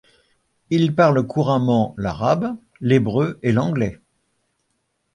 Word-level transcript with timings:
Il 0.71 0.95
parle 0.95 1.27
couramment 1.27 1.93
l'arabe, 1.95 2.55
l'hébreu 2.79 3.37
et 3.43 3.51
l'anglais. 3.51 3.99